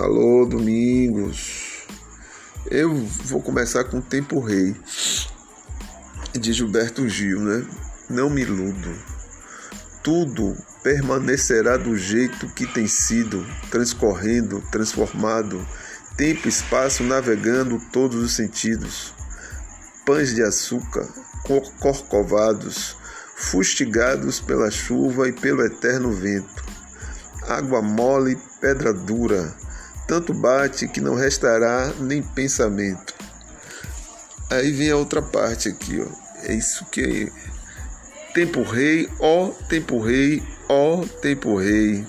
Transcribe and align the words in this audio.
Alô, 0.00 0.46
Domingos. 0.46 1.84
Eu 2.70 2.94
vou 3.26 3.42
começar 3.42 3.84
com 3.84 4.00
Tempo 4.00 4.40
Rei, 4.40 4.74
de 6.32 6.54
Gilberto 6.54 7.06
Gil, 7.06 7.38
né? 7.38 7.66
Não 8.08 8.30
me 8.30 8.40
iludo. 8.40 8.90
Tudo 10.02 10.56
permanecerá 10.82 11.76
do 11.76 11.94
jeito 11.98 12.48
que 12.54 12.66
tem 12.66 12.86
sido, 12.86 13.46
transcorrendo, 13.70 14.62
transformado, 14.72 15.62
tempo 16.16 16.46
e 16.46 16.48
espaço 16.48 17.02
navegando 17.02 17.78
todos 17.92 18.24
os 18.24 18.32
sentidos. 18.32 19.12
Pães 20.06 20.34
de 20.34 20.42
açúcar, 20.42 21.06
corcovados, 21.78 22.96
fustigados 23.36 24.40
pela 24.40 24.70
chuva 24.70 25.28
e 25.28 25.32
pelo 25.32 25.62
eterno 25.62 26.10
vento. 26.10 26.64
Água 27.46 27.82
mole, 27.82 28.38
pedra 28.62 28.94
dura, 28.94 29.54
tanto 30.10 30.34
bate 30.34 30.88
que 30.88 31.00
não 31.00 31.14
restará 31.14 31.92
nem 32.00 32.20
pensamento. 32.20 33.14
Aí 34.50 34.72
vem 34.72 34.90
a 34.90 34.96
outra 34.96 35.22
parte 35.22 35.68
aqui, 35.68 36.00
ó. 36.00 36.08
É 36.42 36.52
isso 36.52 36.84
que 36.86 37.30
é. 37.32 38.32
Tempo 38.34 38.64
rei, 38.64 39.08
ó 39.20 39.50
tempo 39.68 40.00
rei, 40.00 40.42
ó 40.68 41.04
tempo 41.22 41.56
rei. 41.56 42.04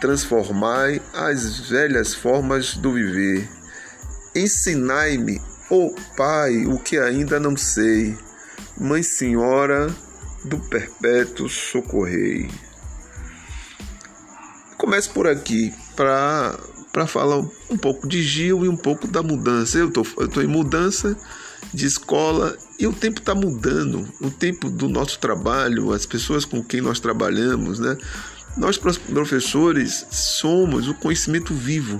Transformai 0.00 1.00
as 1.14 1.60
velhas 1.68 2.12
formas 2.12 2.76
do 2.76 2.92
viver. 2.92 3.48
Ensinai-me, 4.34 5.40
ó 5.70 5.90
Pai, 6.16 6.66
o 6.66 6.76
que 6.80 6.98
ainda 6.98 7.38
não 7.38 7.56
sei. 7.56 8.18
Mãe 8.76 9.04
Senhora 9.04 9.94
do 10.44 10.58
Perpétuo 10.58 11.48
Socorrei. 11.48 12.50
Começo 14.76 15.12
por 15.12 15.28
aqui 15.28 15.72
para 15.94 16.58
para 16.92 17.06
falar 17.06 17.38
um 17.70 17.76
pouco 17.76 18.06
de 18.06 18.22
Gil 18.22 18.64
e 18.64 18.68
um 18.68 18.76
pouco 18.76 19.08
da 19.08 19.22
mudança. 19.22 19.78
Eu 19.78 19.88
estou 19.88 20.42
em 20.42 20.46
mudança 20.46 21.16
de 21.72 21.86
escola 21.86 22.56
e 22.78 22.86
o 22.86 22.92
tempo 22.92 23.18
está 23.18 23.34
mudando. 23.34 24.06
O 24.20 24.30
tempo 24.30 24.68
do 24.68 24.88
nosso 24.88 25.18
trabalho, 25.18 25.92
as 25.92 26.04
pessoas 26.04 26.44
com 26.44 26.62
quem 26.62 26.82
nós 26.82 27.00
trabalhamos, 27.00 27.78
né? 27.78 27.96
Nós, 28.56 28.76
professores, 28.76 30.06
somos 30.10 30.86
o 30.86 30.94
conhecimento 30.94 31.54
vivo. 31.54 31.98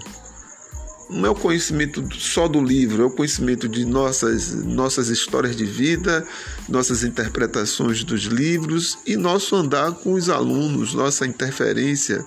Não 1.09 1.27
é 1.27 1.31
o 1.31 1.35
conhecimento 1.35 2.07
só 2.15 2.47
do 2.47 2.63
livro, 2.63 3.03
é 3.03 3.07
o 3.07 3.11
conhecimento 3.11 3.69
de 3.69 3.85
nossas, 3.85 4.55
nossas 4.65 5.09
histórias 5.09 5.57
de 5.57 5.65
vida, 5.65 6.27
nossas 6.69 7.05
interpretações 7.05 8.05
dos 8.05 8.23
livros 8.23 8.98
e 9.07 9.17
nosso 9.17 9.57
andar 9.57 9.93
com 9.93 10.13
os 10.13 10.29
alunos, 10.31 10.95
nossa 10.95 11.27
interferência 11.27 12.25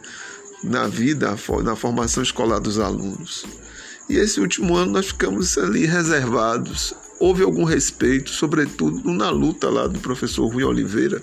na 0.66 0.88
vida, 0.88 1.36
na 1.64 1.76
formação 1.76 2.24
escolar 2.24 2.60
dos 2.60 2.80
alunos. 2.80 3.46
E 4.10 4.18
esse 4.18 4.40
último 4.40 4.76
ano 4.76 4.92
nós 4.92 5.08
ficamos 5.08 5.58
ali 5.58 5.86
reservados. 5.86 6.94
Houve 7.20 7.44
algum 7.44 7.64
respeito, 7.64 8.30
sobretudo 8.30 9.12
na 9.12 9.30
luta 9.30 9.70
lá 9.70 9.88
do 9.88 10.00
professor 10.00 10.48
Rui 10.48 10.64
Oliveira, 10.64 11.22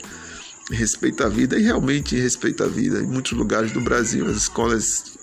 respeita 0.71 1.27
a 1.27 1.29
vida 1.29 1.59
e 1.59 1.63
realmente 1.63 2.17
respeita 2.17 2.65
a 2.65 2.69
vida. 2.69 3.01
Em 3.01 3.07
muitos 3.07 3.33
lugares 3.33 3.73
do 3.73 3.81
Brasil, 3.81 4.27
as 4.27 4.37
escolas, 4.37 5.17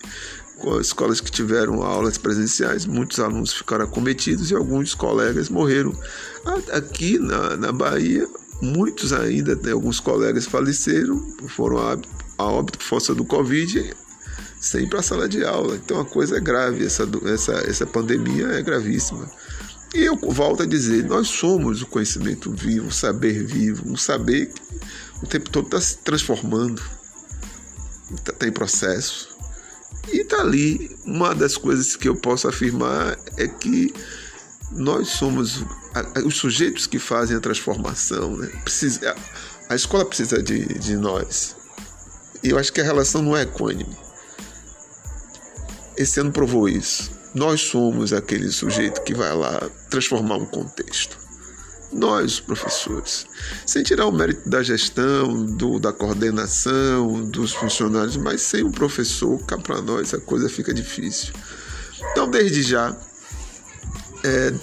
escolas 0.80 1.20
que 1.20 1.30
tiveram 1.30 1.82
aulas 1.82 2.16
presenciais, 2.16 2.86
muitos 2.86 3.18
alunos 3.18 3.52
ficaram 3.52 3.84
acometidos 3.84 4.50
e 4.50 4.54
alguns 4.54 4.94
colegas 4.94 5.48
morreram. 5.48 5.92
Aqui 6.72 7.18
na, 7.18 7.56
na 7.56 7.72
Bahia, 7.72 8.26
muitos 8.62 9.12
ainda, 9.12 9.54
né, 9.56 9.72
alguns 9.72 10.00
colegas 10.00 10.46
faleceram, 10.46 11.20
foram 11.48 11.78
a, 11.78 11.98
a 12.38 12.44
óbito 12.44 12.78
por 12.78 12.84
força 12.84 13.14
do 13.14 13.24
Covid 13.24 13.92
sem 14.60 14.84
ir 14.84 14.88
para 14.88 15.00
a 15.00 15.02
sala 15.02 15.28
de 15.28 15.42
aula. 15.42 15.74
Então 15.76 15.98
a 15.98 16.04
coisa 16.04 16.36
é 16.36 16.40
grave, 16.40 16.84
essa, 16.84 17.08
essa, 17.24 17.52
essa 17.66 17.86
pandemia 17.86 18.46
é 18.48 18.62
gravíssima. 18.62 19.28
E 19.94 20.04
eu 20.04 20.16
volto 20.16 20.62
a 20.62 20.66
dizer, 20.66 21.04
nós 21.04 21.26
somos 21.28 21.82
o 21.82 21.86
conhecimento 21.86 22.52
vivo, 22.52 22.88
o 22.88 22.92
saber 22.92 23.44
vivo, 23.44 23.90
um 23.90 23.96
saber 23.96 24.46
que 24.46 24.62
o 25.22 25.26
tempo 25.26 25.50
todo 25.50 25.64
está 25.64 25.80
se 25.80 25.96
transformando, 25.98 26.80
está 28.14 28.32
tá 28.32 28.46
em 28.46 28.52
processo. 28.52 29.30
E 30.12 30.18
está 30.18 30.40
ali, 30.40 30.96
uma 31.04 31.34
das 31.34 31.56
coisas 31.56 31.96
que 31.96 32.08
eu 32.08 32.14
posso 32.14 32.46
afirmar 32.46 33.18
é 33.36 33.48
que 33.48 33.92
nós 34.70 35.08
somos 35.08 35.64
os 36.24 36.36
sujeitos 36.36 36.86
que 36.86 36.98
fazem 36.98 37.36
a 37.36 37.40
transformação. 37.40 38.36
Né? 38.36 38.46
Precisa, 38.62 39.16
a 39.68 39.74
escola 39.74 40.04
precisa 40.04 40.40
de, 40.40 40.66
de 40.78 40.96
nós. 40.96 41.56
E 42.44 42.50
eu 42.50 42.58
acho 42.58 42.72
que 42.72 42.80
a 42.80 42.84
relação 42.84 43.22
não 43.22 43.36
é 43.36 43.42
equânime. 43.42 43.96
Esse 46.00 46.18
ano 46.18 46.32
provou 46.32 46.66
isso. 46.66 47.10
Nós 47.34 47.60
somos 47.60 48.14
aquele 48.14 48.50
sujeito 48.50 49.02
que 49.02 49.12
vai 49.12 49.36
lá 49.36 49.68
transformar 49.90 50.36
um 50.36 50.46
contexto. 50.46 51.18
Nós, 51.92 52.40
professores, 52.40 53.26
sem 53.66 53.82
tirar 53.82 54.06
o 54.06 54.12
mérito 54.12 54.48
da 54.48 54.62
gestão, 54.62 55.44
do, 55.44 55.78
da 55.78 55.92
coordenação, 55.92 57.22
dos 57.26 57.52
funcionários, 57.52 58.16
mas 58.16 58.40
sem 58.40 58.62
o 58.62 58.70
professor, 58.70 59.44
cá 59.44 59.58
para 59.58 59.82
nós 59.82 60.14
a 60.14 60.18
coisa 60.18 60.48
fica 60.48 60.72
difícil. 60.72 61.34
Então, 62.12 62.30
desde 62.30 62.62
já, 62.62 62.96
é, 64.24 64.54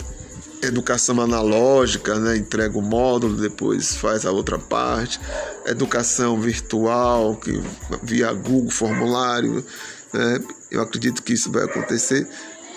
educação 0.64 1.22
analógica, 1.22 2.18
né? 2.18 2.36
entrega 2.36 2.80
o 2.80 2.82
módulo, 2.82 3.38
depois 3.38 3.96
faz 3.96 4.26
a 4.26 4.32
outra 4.32 4.58
parte, 4.58 5.20
educação 5.68 6.42
virtual, 6.42 7.36
que 7.36 7.62
via 8.02 8.34
Google, 8.34 8.72
formulário, 8.72 9.64
né? 10.12 10.40
Eu 10.72 10.82
acredito 10.82 11.24
que 11.24 11.34
isso 11.34 11.52
vai 11.52 11.64
acontecer. 11.64 12.28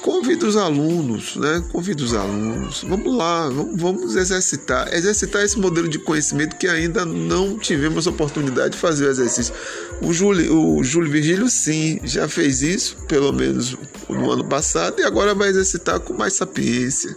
Convido 0.03 0.47
os 0.47 0.57
alunos, 0.57 1.37
né? 1.37 1.63
Convido 1.71 2.03
os 2.03 2.15
alunos. 2.15 2.83
Vamos 2.89 3.15
lá, 3.15 3.49
vamos, 3.51 3.79
vamos 3.79 4.17
exercitar. 4.17 4.93
Exercitar 4.95 5.43
esse 5.43 5.59
modelo 5.59 5.89
de 5.89 5.99
conhecimento 5.99 6.57
que 6.57 6.67
ainda 6.67 7.05
não 7.05 7.59
tivemos 7.59 8.07
oportunidade 8.07 8.71
de 8.71 8.79
fazer 8.79 9.07
o 9.07 9.11
exercício. 9.11 9.55
O 10.01 10.11
Júlio, 10.11 10.79
o 10.79 10.83
Júlio 10.83 11.11
Virgílio, 11.11 11.51
sim, 11.51 12.01
já 12.03 12.27
fez 12.27 12.63
isso, 12.63 12.97
pelo 13.07 13.31
menos 13.31 13.77
no 14.09 14.31
ano 14.31 14.45
passado, 14.45 15.01
e 15.01 15.05
agora 15.05 15.35
vai 15.35 15.51
exercitar 15.51 16.01
com 16.01 16.15
mais 16.15 16.33
sapiência. 16.33 17.15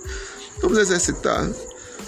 Vamos 0.61 0.77
exercitar. 0.77 1.49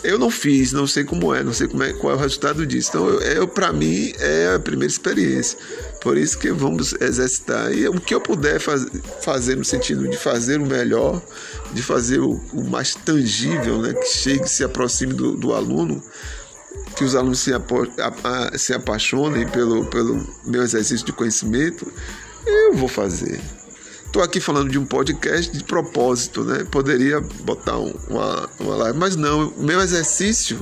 Eu 0.06 0.20
não 0.20 0.30
fiz, 0.30 0.72
não 0.72 0.86
sei 0.88 1.04
como 1.04 1.34
é, 1.34 1.44
não 1.44 1.54
sei 1.54 1.68
como 1.68 1.84
é, 1.84 1.94
qual 1.94 2.14
é 2.14 2.16
o 2.16 2.20
resultado 2.20 2.66
disso. 2.66 2.90
Então, 2.90 3.08
eu, 3.08 3.20
eu 3.22 3.48
para 3.48 3.74
mim, 3.74 4.14
é 4.20 4.54
a 4.56 4.60
primeira 4.60 4.92
experiência. 4.92 5.58
Por 6.02 6.18
isso 6.18 6.38
que 6.38 6.52
vamos 6.52 6.94
exercitar. 7.00 7.74
E 7.74 7.88
o 7.88 8.00
que 8.00 8.14
eu 8.14 8.22
puder 8.22 8.60
faz, 8.60 8.86
fazer 9.22 9.56
no 9.56 9.66
sentido 9.66 10.08
de 10.08 10.18
fazer 10.18 10.62
o 10.62 10.66
melhor, 10.66 11.22
de 11.74 11.82
fazer 11.82 12.20
o, 12.20 12.40
o 12.54 12.64
mais 12.64 12.94
tangível, 12.94 13.82
né, 13.82 13.94
que 13.94 14.06
chegue, 14.06 14.48
se 14.48 14.64
aproxime 14.64 15.14
do, 15.14 15.36
do 15.36 15.54
aluno, 15.54 16.02
que 16.96 17.04
os 17.04 17.16
alunos 17.16 17.40
se, 17.40 17.54
apo, 17.54 17.88
a, 18.00 18.50
a, 18.54 18.58
se 18.58 18.74
apaixonem 18.74 19.48
pelo, 19.48 19.86
pelo 19.88 20.26
meu 20.46 20.62
exercício 20.62 21.06
de 21.06 21.12
conhecimento, 21.12 21.92
eu 22.46 22.74
vou 22.74 22.88
fazer. 22.88 23.42
Estou 24.16 24.24
aqui 24.24 24.40
falando 24.40 24.70
de 24.72 24.80
um 24.80 24.86
podcast 24.86 25.52
de 25.52 25.62
propósito, 25.62 26.46
né? 26.46 26.64
Poderia 26.72 27.20
botar 27.20 27.76
uma, 27.78 28.50
uma 28.62 28.76
live, 28.78 28.98
mas 28.98 29.18
não. 29.18 29.52
Meu 29.58 29.81
exercício 29.81 30.58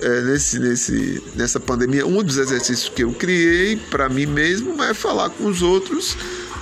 é, 0.00 0.20
nesse, 0.20 0.60
nesse, 0.60 1.20
nessa 1.34 1.58
pandemia, 1.58 2.06
um 2.06 2.22
dos 2.22 2.38
exercícios 2.38 2.88
que 2.88 3.02
eu 3.02 3.12
criei 3.14 3.74
para 3.90 4.08
mim 4.08 4.26
mesmo 4.26 4.80
é 4.80 4.94
falar 4.94 5.30
com 5.30 5.46
os 5.46 5.60
outros 5.60 6.16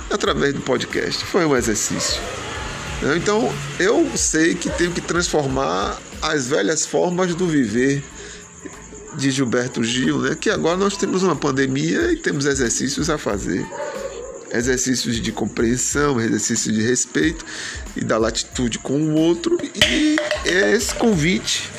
através 0.09 0.55
do 0.55 0.61
podcast. 0.61 1.23
Foi 1.23 1.45
um 1.45 1.55
exercício. 1.55 2.19
Então, 3.15 3.53
eu 3.79 4.09
sei 4.17 4.55
que 4.55 4.71
tenho 4.71 4.89
que 4.89 5.01
transformar 5.01 6.01
as 6.19 6.47
velhas 6.47 6.83
formas 6.83 7.35
do 7.35 7.45
viver 7.45 8.03
de 9.17 9.29
Gilberto 9.29 9.83
Gil, 9.83 10.17
né? 10.17 10.35
que 10.35 10.49
agora 10.49 10.77
nós 10.77 10.97
temos 10.97 11.21
uma 11.21 11.35
pandemia 11.35 12.11
e 12.11 12.15
temos 12.15 12.47
exercícios 12.47 13.07
a 13.07 13.19
fazer. 13.19 13.63
Exercícios 14.53 15.19
de 15.21 15.31
compreensão, 15.31 16.19
exercícios 16.19 16.75
de 16.75 16.81
respeito 16.81 17.45
e 17.95 18.03
da 18.03 18.17
latitude 18.17 18.79
com 18.79 18.99
o 18.99 19.15
outro. 19.15 19.57
E 19.61 20.17
é 20.45 20.71
esse 20.71 20.93
convite 20.93 21.69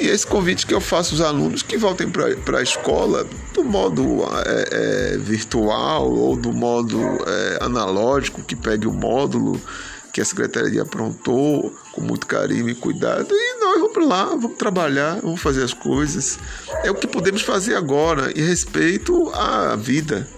e 0.00 0.08
esse 0.08 0.26
convite 0.26 0.66
que 0.66 0.74
eu 0.74 0.80
faço 0.80 1.14
aos 1.14 1.20
alunos 1.20 1.62
que 1.62 1.78
voltem 1.78 2.08
para 2.10 2.58
a 2.58 2.62
escola 2.62 3.26
do 3.52 3.64
modo 3.64 4.24
é, 4.44 5.14
é, 5.14 5.18
virtual 5.18 6.12
ou 6.12 6.36
do 6.36 6.52
modo 6.52 7.00
é, 7.26 7.64
analógico, 7.64 8.42
que 8.42 8.56
pegue 8.56 8.86
o 8.86 8.92
módulo 8.92 9.60
que 10.12 10.20
a 10.20 10.24
secretaria 10.24 10.82
aprontou 10.82 11.74
com 11.92 12.00
muito 12.00 12.26
carinho 12.26 12.68
e 12.68 12.74
cuidado 12.74 13.28
e 13.32 13.60
nós 13.60 13.80
vamos 13.80 14.08
lá, 14.08 14.26
vamos 14.26 14.56
trabalhar, 14.56 15.20
vamos 15.20 15.40
fazer 15.40 15.62
as 15.62 15.72
coisas. 15.72 16.38
É 16.82 16.90
o 16.90 16.94
que 16.94 17.06
podemos 17.06 17.42
fazer 17.42 17.74
agora 17.74 18.30
em 18.36 18.44
respeito 18.44 19.30
à 19.30 19.74
vida. 19.74 20.28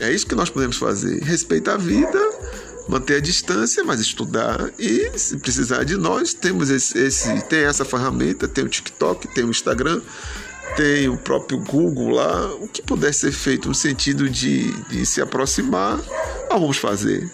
É 0.00 0.12
isso 0.12 0.26
que 0.26 0.34
nós 0.34 0.50
podemos 0.50 0.76
fazer. 0.76 1.22
Respeito 1.22 1.70
à 1.70 1.76
vida 1.76 2.18
manter 2.88 3.16
a 3.16 3.20
distância, 3.20 3.84
mas 3.84 4.00
estudar 4.00 4.70
e 4.78 5.12
se 5.16 5.36
precisar 5.36 5.84
de 5.84 5.96
nós, 5.96 6.32
temos 6.32 6.70
esse, 6.70 6.98
esse 6.98 7.42
tem 7.42 7.60
essa 7.64 7.84
ferramenta, 7.84 8.48
tem 8.48 8.64
o 8.64 8.68
TikTok, 8.68 9.28
tem 9.28 9.44
o 9.44 9.50
Instagram, 9.50 10.00
tem 10.74 11.06
o 11.08 11.16
próprio 11.18 11.58
Google 11.58 12.08
lá, 12.08 12.54
o 12.54 12.66
que 12.66 12.80
puder 12.80 13.12
ser 13.12 13.30
feito 13.30 13.68
no 13.68 13.74
sentido 13.74 14.28
de, 14.28 14.72
de 14.84 15.04
se 15.04 15.20
aproximar, 15.20 15.98
nós 16.48 16.60
vamos 16.60 16.78
fazer. 16.78 17.30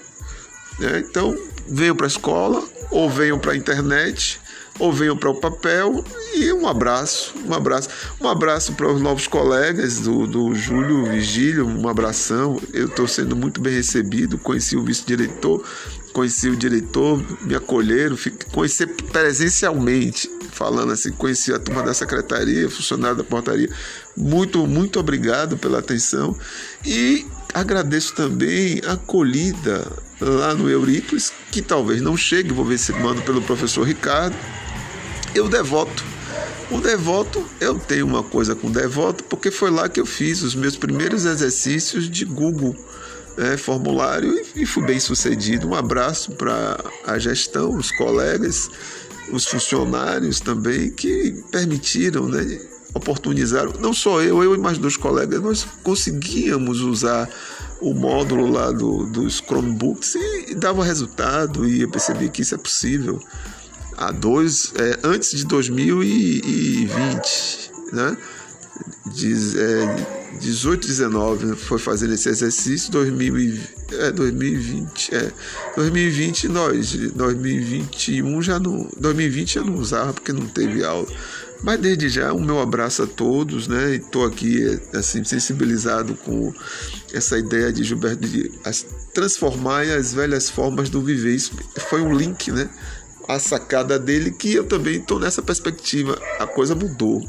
Né? 0.81 1.05
Então, 1.09 1.39
venham 1.69 1.95
para 1.95 2.07
a 2.07 2.09
escola 2.09 2.63
ou 2.91 3.09
venham 3.09 3.39
para 3.39 3.53
a 3.53 3.57
internet 3.57 4.41
ou 4.81 4.93
venham 4.93 5.17
para 5.17 5.31
o 5.31 5.41
papel 5.41 6.05
um 6.53 6.67
abraço, 6.67 7.35
um 7.47 7.55
abraço, 7.55 7.89
um 8.21 8.29
abraço 8.29 8.73
para 8.73 8.93
os 8.93 9.01
novos 9.01 9.27
colegas 9.27 10.01
do, 10.01 10.27
do 10.27 10.55
Júlio 10.55 11.05
Vigílio, 11.07 11.67
um 11.67 11.89
abração. 11.89 12.61
Eu 12.73 12.87
estou 12.87 13.07
sendo 13.07 13.37
muito 13.37 13.61
bem 13.61 13.75
recebido, 13.75 14.39
conheci 14.39 14.77
o 14.77 14.83
vice-diretor, 14.83 15.65
conheci 16.13 16.49
o 16.49 16.57
diretor, 16.57 17.23
me 17.43 17.55
acolheram, 17.55 18.17
conheci 18.53 18.87
presencialmente, 18.87 20.31
falando 20.51 20.93
assim, 20.93 21.13
conheci 21.13 21.53
a 21.53 21.59
turma 21.59 21.83
da 21.83 21.95
secretaria, 21.95 22.69
funcionário 22.69 23.17
da 23.17 23.25
portaria. 23.25 23.69
Muito, 24.17 24.67
muito 24.67 24.99
obrigado 24.99 25.57
pela 25.57 25.79
atenção 25.79 26.37
e 26.85 27.27
agradeço 27.53 28.15
também 28.15 28.81
a 28.87 28.93
acolhida 28.93 29.87
lá 30.21 30.55
no 30.55 30.69
Eurípides, 30.69 31.33
que 31.51 31.61
talvez 31.63 32.01
não 32.01 32.17
chegue, 32.17 32.53
vou 32.53 32.65
ver 32.65 32.79
se 32.79 32.93
mando 32.93 33.23
pelo 33.23 33.43
professor 33.43 33.87
Ricardo 33.87 34.35
eu 35.35 35.49
devoto. 35.49 36.14
O 36.71 36.81
devoto, 36.81 37.45
eu 37.61 37.79
tenho 37.79 38.07
uma 38.07 38.23
coisa 38.23 38.55
com 38.55 38.71
devoto, 38.71 39.25
porque 39.25 39.51
foi 39.51 39.71
lá 39.71 39.89
que 39.89 40.01
eu 40.01 40.07
fiz 40.07 40.43
os 40.43 40.55
meus 40.55 40.77
primeiros 40.77 41.25
exercícios 41.25 42.09
de 42.11 42.25
Google 42.25 42.75
né, 43.37 43.57
formulário 43.57 44.33
e, 44.55 44.63
e 44.63 44.67
fui 44.67 44.83
bem 44.85 44.99
sucedido. 44.99 45.69
Um 45.69 45.75
abraço 45.75 46.33
para 46.33 46.83
a 47.07 47.19
gestão, 47.19 47.77
os 47.77 47.91
colegas, 47.93 48.71
os 49.31 49.45
funcionários 49.47 50.41
também 50.41 50.91
que 50.91 51.43
permitiram, 51.51 52.29
né, 52.29 52.61
oportunizaram, 52.95 53.73
não 53.81 53.93
só 53.93 54.23
eu, 54.23 54.43
eu 54.43 54.55
e 54.55 54.59
mais 54.59 54.79
dois 54.79 54.97
colegas, 54.97 55.43
nós 55.43 55.67
conseguíamos 55.83 56.81
usar 56.81 57.29
o 57.81 57.93
módulo 57.93 58.51
lá 58.51 58.71
do, 58.71 59.05
dos 59.07 59.39
Chromebooks 59.39 60.15
e, 60.15 60.53
e 60.53 60.55
dava 60.55 60.85
resultado 60.85 61.69
e 61.69 61.83
eu 61.83 61.91
percebi 61.91 62.29
que 62.31 62.43
isso 62.43 62.55
é 62.55 62.59
possível 62.59 63.21
há 63.97 64.11
dois, 64.11 64.73
é, 64.77 64.99
antes 65.05 65.31
de 65.31 65.47
2020, 65.47 67.71
né? 67.93 68.17
Diz, 69.07 69.55
é, 69.55 70.25
18, 70.41 70.87
19 70.87 71.57
foi 71.57 71.79
fazendo 71.79 72.15
esse 72.15 72.29
exercício, 72.29 72.91
2000, 72.91 73.61
é, 73.93 74.11
2020, 74.11 75.15
é, 75.15 75.33
2020 75.77 76.49
nós, 76.49 76.95
2021 77.15 78.43
já 78.43 78.59
não, 78.59 78.89
2020 78.99 79.55
já 79.55 79.63
não 79.63 79.77
usava 79.77 80.13
porque 80.13 80.33
não 80.33 80.47
teve 80.47 80.85
aula. 80.85 81.07
Mas 81.63 81.81
desde 81.81 82.11
já, 82.11 82.33
o 82.33 82.41
meu 82.41 82.61
abraço 82.61 83.05
a 83.05 83.07
todos, 83.07 83.67
né? 83.67 83.95
Estou 83.95 84.27
aqui 84.27 84.79
assim 84.93 85.25
sensibilizado 85.25 86.15
com 86.15 86.53
essa 87.11 87.39
ideia 87.39 87.73
de 87.73 87.83
Gilberto 87.83 88.29
de 88.29 88.51
transformar 89.15 89.83
as 89.83 90.13
velhas 90.13 90.51
formas 90.51 90.91
do 90.91 91.01
viver. 91.01 91.35
Isso 91.35 91.53
foi 91.89 92.03
um 92.03 92.15
link, 92.15 92.53
né? 92.53 92.69
A 93.29 93.39
sacada 93.39 93.99
dele 93.99 94.31
que 94.31 94.55
eu 94.55 94.65
também 94.65 94.97
estou 94.97 95.19
nessa 95.19 95.43
perspectiva. 95.43 96.21
A 96.39 96.47
coisa 96.47 96.75
mudou. 96.75 97.23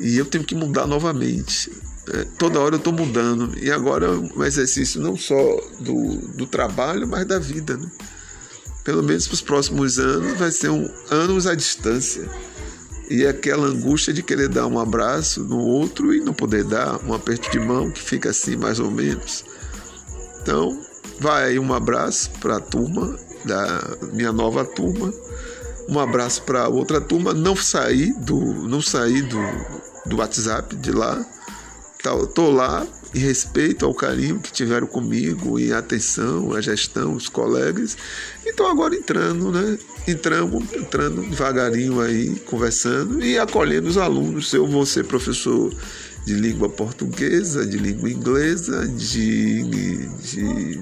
E 0.00 0.16
eu 0.16 0.24
tenho 0.24 0.44
que 0.44 0.54
mudar 0.54 0.86
novamente. 0.86 1.70
É, 2.12 2.24
toda 2.38 2.60
hora 2.60 2.74
eu 2.74 2.78
estou 2.78 2.92
mudando. 2.92 3.56
E 3.58 3.70
agora 3.70 4.06
é 4.06 4.10
um 4.10 4.44
exercício 4.44 5.00
não 5.00 5.16
só 5.16 5.36
do, 5.80 6.16
do 6.36 6.46
trabalho, 6.46 7.06
mas 7.06 7.26
da 7.26 7.38
vida. 7.38 7.76
Né? 7.76 7.90
Pelo 8.82 9.02
menos 9.02 9.26
para 9.26 9.34
os 9.34 9.40
próximos 9.40 9.98
anos 9.98 10.38
vai 10.38 10.50
ser 10.50 10.70
um 10.70 10.88
anos 11.10 11.46
à 11.46 11.54
distância. 11.54 12.28
E 13.08 13.26
aquela 13.26 13.66
angústia 13.66 14.12
de 14.12 14.22
querer 14.22 14.48
dar 14.48 14.66
um 14.66 14.78
abraço 14.78 15.44
no 15.44 15.58
outro 15.58 16.14
e 16.14 16.20
não 16.20 16.32
poder 16.32 16.64
dar, 16.64 16.98
um 17.04 17.12
aperto 17.12 17.50
de 17.50 17.60
mão 17.60 17.90
que 17.90 18.00
fica 18.00 18.30
assim 18.30 18.56
mais 18.56 18.80
ou 18.80 18.90
menos. 18.90 19.44
Então, 20.40 20.78
vai 21.20 21.44
aí 21.44 21.58
um 21.58 21.72
abraço 21.72 22.30
para 22.40 22.56
a 22.56 22.60
turma 22.60 23.16
da 23.44 23.96
minha 24.12 24.32
nova 24.32 24.64
turma. 24.64 25.12
Um 25.88 25.98
abraço 25.98 26.42
para 26.42 26.68
outra 26.68 27.00
turma. 27.00 27.34
Não 27.34 27.54
saí 27.54 28.12
do, 28.12 28.40
não 28.40 28.80
saí 28.80 29.22
do, 29.22 29.40
do 30.06 30.16
WhatsApp 30.16 30.74
de 30.76 30.92
lá. 30.92 31.24
Estou 31.98 32.50
lá 32.50 32.86
em 33.14 33.18
respeito 33.18 33.86
ao 33.86 33.94
carinho 33.94 34.38
que 34.40 34.52
tiveram 34.52 34.86
comigo 34.86 35.58
e 35.58 35.72
atenção, 35.72 36.52
a 36.52 36.60
gestão, 36.60 37.14
os 37.14 37.28
colegas. 37.28 37.96
Então 38.44 38.66
agora 38.66 38.94
entrando, 38.94 39.50
né? 39.50 39.78
Entramos, 40.06 40.64
entrando 40.74 41.22
devagarinho 41.22 42.00
aí, 42.00 42.36
conversando 42.40 43.24
e 43.24 43.38
acolhendo 43.38 43.88
os 43.88 43.96
alunos. 43.96 44.52
Eu 44.52 44.66
vou 44.66 44.84
ser 44.84 45.04
professor 45.04 45.72
de 46.26 46.34
língua 46.34 46.68
portuguesa, 46.68 47.66
de 47.66 47.78
língua 47.78 48.10
inglesa, 48.10 48.86
de, 48.88 49.62
de 49.62 50.80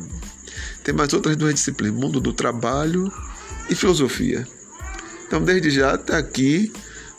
tem 0.83 0.95
mais 0.95 1.13
outras 1.13 1.37
duas 1.37 1.55
disciplinas: 1.55 1.99
mundo 1.99 2.21
do 2.21 2.33
trabalho 2.33 3.11
e 3.69 3.75
filosofia. 3.75 4.47
Então, 5.27 5.43
desde 5.43 5.71
já 5.71 5.95
está 5.95 6.19
aqui. 6.19 6.73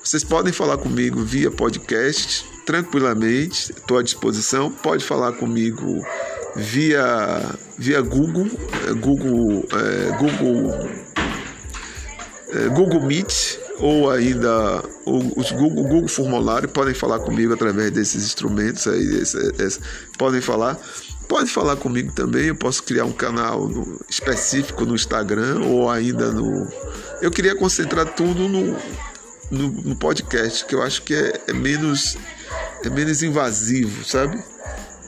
Vocês 0.04 0.24
podem 0.24 0.52
falar 0.52 0.78
comigo 0.78 1.24
via 1.24 1.50
podcast, 1.50 2.46
tranquilamente, 2.66 3.72
estou 3.72 3.98
à 3.98 4.04
disposição. 4.04 4.70
Pode 4.70 5.04
falar 5.04 5.32
comigo 5.32 6.06
via, 6.56 7.42
via 7.80 8.02
Google, 8.02 8.48
é, 8.88 8.94
Google, 8.94 9.66
é, 9.72 10.18
Google, 10.18 10.90
é, 12.50 12.70
Google 12.70 13.02
Meet 13.02 13.58
ou 13.80 14.12
ainda 14.12 14.84
os 15.06 15.52
Google, 15.52 15.84
Google 15.84 16.08
Formulário. 16.08 16.70
Podem 16.70 16.94
falar 16.94 17.20
comigo 17.20 17.54
através 17.54 17.92
desses 17.92 18.26
instrumentos 18.26 18.86
aí, 18.88 19.22
esse, 19.22 19.38
esse, 19.58 19.80
podem 20.18 20.42
falar. 20.42 20.78
Pode 21.28 21.50
falar 21.50 21.76
comigo 21.78 22.12
também, 22.12 22.48
eu 22.48 22.56
posso 22.56 22.84
criar 22.84 23.06
um 23.06 23.12
canal 23.12 23.68
no, 23.68 24.00
específico 24.10 24.86
no 24.86 24.96
Instagram 24.96 25.62
ou 25.66 25.90
ainda 25.90 26.32
no. 26.32 26.68
Eu 27.22 27.32
queria 27.32 27.56
concentrar 27.56 28.14
tudo 28.14 28.48
no, 28.48 28.78
no, 29.50 29.72
no 29.72 29.96
podcast, 29.96 30.66
que 30.66 30.76
eu 30.76 30.82
acho 30.82 31.02
que 31.04 31.16
é, 31.16 31.42
é, 31.48 31.54
menos, 31.54 32.18
é 32.84 32.90
menos 32.90 33.24
invasivo, 33.24 34.04
sabe? 34.06 34.44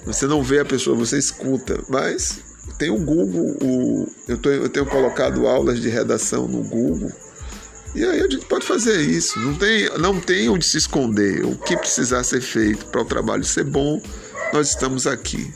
Você 0.06 0.28
não 0.28 0.42
vê 0.42 0.60
a 0.60 0.66
pessoa, 0.66 0.96
você 0.96 1.18
escuta, 1.18 1.84
mas 1.90 2.40
tem 2.78 2.90
o 2.90 2.98
Google, 2.98 3.58
o, 3.62 4.08
eu, 4.28 4.38
tô, 4.38 4.50
eu 4.50 4.70
tenho 4.70 4.86
colocado 4.86 5.48
aulas 5.48 5.80
de 5.80 5.90
redação 5.90 6.48
no 6.48 6.64
Google. 6.64 7.12
E 7.96 8.04
aí 8.04 8.20
a 8.20 8.30
gente 8.30 8.46
pode 8.46 8.66
fazer 8.66 9.00
isso. 9.02 9.40
Não 9.40 9.56
tem, 9.56 9.90
não 9.98 10.20
tem 10.20 10.50
onde 10.50 10.66
se 10.66 10.78
esconder. 10.78 11.46
O 11.46 11.56
que 11.56 11.78
precisar 11.78 12.24
ser 12.24 12.42
feito 12.42 12.86
para 12.88 13.02
o 13.02 13.06
trabalho 13.06 13.44
ser 13.46 13.64
bom, 13.64 14.02
nós 14.54 14.70
estamos 14.70 15.08
aqui. 15.08 15.50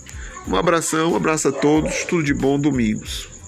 Um 0.48 0.56
abração, 0.56 1.14
um 1.14 1.16
abraço 1.16 1.48
a 1.50 1.52
todos, 1.52 2.04
tudo 2.06 2.24
de 2.24 2.34
bom, 2.34 2.60
domingos. 2.60 3.39